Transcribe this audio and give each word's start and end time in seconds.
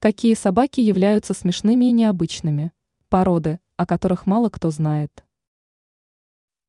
Какие 0.00 0.34
собаки 0.34 0.80
являются 0.80 1.34
смешными 1.34 1.86
и 1.86 1.90
необычными? 1.90 2.70
Породы, 3.08 3.58
о 3.76 3.84
которых 3.84 4.26
мало 4.26 4.48
кто 4.48 4.70
знает. 4.70 5.24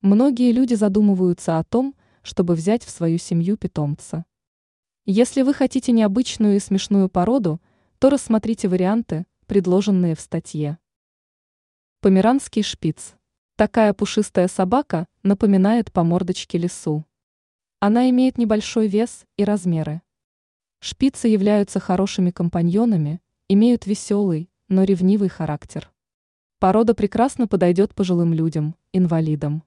Многие 0.01 0.51
люди 0.51 0.73
задумываются 0.73 1.59
о 1.59 1.63
том, 1.63 1.93
чтобы 2.23 2.55
взять 2.55 2.83
в 2.83 2.89
свою 2.89 3.19
семью 3.19 3.55
питомца. 3.55 4.25
Если 5.05 5.43
вы 5.43 5.53
хотите 5.53 5.91
необычную 5.91 6.55
и 6.55 6.59
смешную 6.59 7.07
породу, 7.07 7.61
то 7.99 8.09
рассмотрите 8.09 8.67
варианты, 8.67 9.27
предложенные 9.45 10.15
в 10.15 10.21
статье. 10.21 10.79
Померанский 12.01 12.63
шпиц. 12.63 13.13
Такая 13.57 13.93
пушистая 13.93 14.47
собака 14.47 15.07
напоминает 15.21 15.91
по 15.91 16.03
мордочке 16.03 16.57
лису. 16.57 17.05
Она 17.79 18.09
имеет 18.09 18.39
небольшой 18.39 18.87
вес 18.87 19.27
и 19.37 19.43
размеры. 19.43 20.01
Шпицы 20.81 21.27
являются 21.27 21.81
хорошими 21.81 22.31
компаньонами, 22.31 23.21
имеют 23.49 23.85
веселый, 23.85 24.49
но 24.69 24.83
ревнивый 24.83 25.27
характер. 25.27 25.91
Порода 26.59 26.93
прекрасно 26.93 27.47
подойдет 27.47 27.93
пожилым 27.93 28.33
людям, 28.33 28.75
инвалидам. 28.93 29.63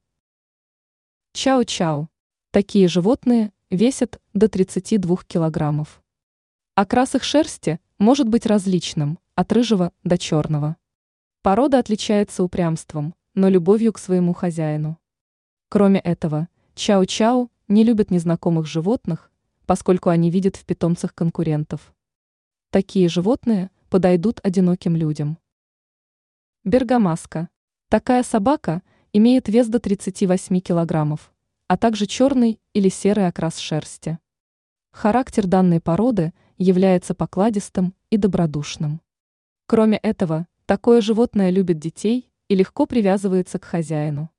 Чао-чао. 1.35 2.09
Такие 2.51 2.89
животные 2.89 3.53
весят 3.69 4.21
до 4.33 4.49
32 4.49 5.19
килограммов. 5.27 6.03
Окрас 6.75 7.15
их 7.15 7.25
шерсти 7.25 7.81
может 7.99 8.29
быть 8.29 8.47
различным, 8.47 9.19
от 9.35 9.53
рыжего 9.53 9.93
до 10.05 10.17
черного. 10.17 10.77
Порода 11.43 11.79
отличается 11.79 12.43
упрямством, 12.43 13.15
но 13.35 13.49
любовью 13.49 13.93
к 13.93 13.99
своему 13.99 14.33
хозяину. 14.33 14.99
Кроме 15.69 16.01
этого, 16.01 16.49
чао-чао 16.75 17.49
не 17.69 17.85
любят 17.85 18.11
незнакомых 18.11 18.67
животных, 18.67 19.32
поскольку 19.73 20.11
они 20.11 20.29
видят 20.29 20.57
в 20.57 20.67
питомцах 20.67 21.15
конкурентов. 21.15 21.95
Такие 22.69 23.09
животные 23.09 23.71
подойдут 23.89 24.39
одиноким 24.43 24.97
людям. 24.97 25.39
Бергамаска. 26.63 27.49
Такая 27.89 28.23
собака 28.23 28.83
имеет 29.15 29.49
вес 29.49 29.69
до 29.69 29.81
38 29.81 30.61
килограммов, 30.61 31.33
а 31.69 31.79
также 31.79 32.05
черный 32.05 32.61
или 32.75 32.91
серый 32.91 33.27
окрас 33.27 33.57
шерсти. 33.57 34.19
Характер 34.91 35.47
данной 35.47 35.81
породы 35.81 36.35
является 36.59 37.15
покладистым 37.15 37.95
и 38.11 38.19
добродушным. 38.19 39.01
Кроме 39.65 39.97
этого, 39.97 40.47
такое 40.67 41.01
животное 41.01 41.49
любит 41.49 41.79
детей 41.79 42.31
и 42.49 42.55
легко 42.55 42.85
привязывается 42.85 43.59
к 43.59 43.65
хозяину. 43.65 44.31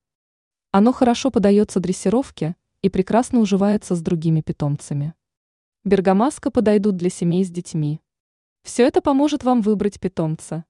Оно 0.70 0.94
хорошо 0.94 1.31
подается 1.31 1.80
дрессировке 1.80 2.56
и 2.84 2.90
прекрасно 2.90 3.40
уживается 3.40 3.95
с 3.95 4.02
другими 4.03 4.42
питомцами. 4.42 5.16
Бергамаска 5.86 6.50
подойдут 6.50 6.95
для 6.95 7.09
семей 7.09 7.44
с 7.44 7.50
детьми. 7.50 8.00
Все 8.64 8.88
это 8.88 9.02
поможет 9.02 9.44
вам 9.44 9.62
выбрать 9.62 10.00
питомца. 10.00 10.64